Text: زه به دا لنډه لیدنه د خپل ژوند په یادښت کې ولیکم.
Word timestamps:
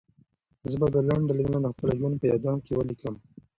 زه 0.69 0.75
به 0.81 0.87
دا 0.93 0.99
لنډه 1.09 1.33
لیدنه 1.37 1.59
د 1.61 1.67
خپل 1.73 1.89
ژوند 1.99 2.15
په 2.19 2.25
یادښت 2.31 2.61
کې 2.65 2.73
ولیکم. 2.75 3.15